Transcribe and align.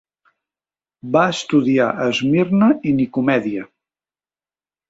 Va 1.15 1.25
estudiar 1.33 1.91
a 1.91 2.07
Esmirna 2.13 2.71
i 2.93 2.97
Nicomèdia. 3.03 3.69